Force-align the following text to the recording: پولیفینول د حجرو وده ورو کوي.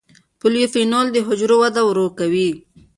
پولیفینول 0.39 1.07
د 1.11 1.17
حجرو 1.27 1.55
وده 1.61 1.81
ورو 1.85 2.07
کوي. 2.19 2.49